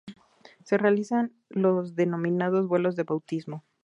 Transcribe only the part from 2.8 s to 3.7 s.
de bautismo.